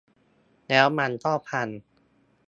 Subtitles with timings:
[0.67, 1.67] แล้วมันก็พัง